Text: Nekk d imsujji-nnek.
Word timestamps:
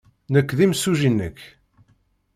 Nekk 0.33 0.49
d 0.57 0.59
imsujji-nnek. 0.65 1.37